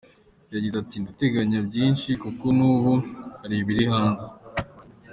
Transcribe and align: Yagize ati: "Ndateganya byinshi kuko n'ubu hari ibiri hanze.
Yagize 0.53 0.75
ati: 0.83 0.95
"Ndateganya 1.01 1.59
byinshi 1.67 2.09
kuko 2.23 2.45
n'ubu 2.57 2.93
hari 3.41 3.55
ibiri 3.61 3.83
hanze. 3.91 4.27